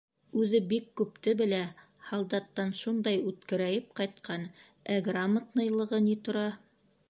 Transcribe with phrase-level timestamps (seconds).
[0.43, 1.59] Үҙе бик күпте белә,
[2.07, 4.51] һалдаттан шундай үткерәйеп ҡайтҡан,
[4.95, 6.47] ә грамотныйлығы ни тора?